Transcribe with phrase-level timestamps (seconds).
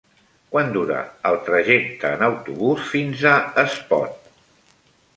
[0.53, 1.01] Quant dura
[1.31, 4.21] el trajecte en autobús fins a Espot?